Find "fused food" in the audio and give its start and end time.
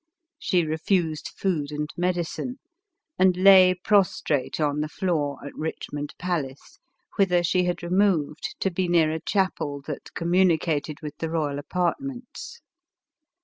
0.77-1.71